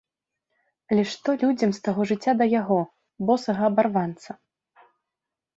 Але 0.93 1.03
што 1.11 1.35
людзям 1.43 1.71
з 1.77 1.83
таго 1.87 2.01
жыцця 2.11 2.33
да 2.39 2.45
яго, 2.61 2.79
босага 3.31 3.61
абарванца?! 3.73 4.29